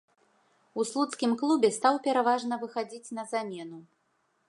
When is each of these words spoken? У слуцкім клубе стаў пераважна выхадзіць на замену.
У 0.79 0.85
слуцкім 0.91 1.35
клубе 1.43 1.69
стаў 1.77 2.01
пераважна 2.07 2.61
выхадзіць 2.65 3.13
на 3.19 3.31
замену. 3.37 3.79